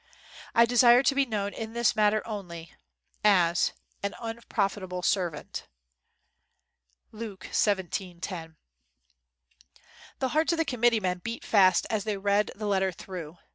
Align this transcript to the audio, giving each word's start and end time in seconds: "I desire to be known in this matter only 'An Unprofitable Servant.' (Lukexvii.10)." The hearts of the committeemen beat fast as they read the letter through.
"I 0.55 0.65
desire 0.65 1.03
to 1.03 1.13
be 1.13 1.27
known 1.27 1.53
in 1.53 1.73
this 1.73 1.95
matter 1.95 2.25
only 2.27 2.73
'An 3.23 3.53
Unprofitable 4.01 5.03
Servant.' 5.03 5.67
(Lukexvii.10)." 7.13 8.55
The 10.17 10.29
hearts 10.29 10.53
of 10.53 10.57
the 10.57 10.65
committeemen 10.65 11.19
beat 11.19 11.45
fast 11.45 11.85
as 11.91 12.03
they 12.05 12.17
read 12.17 12.49
the 12.55 12.65
letter 12.65 12.91
through. 12.91 13.37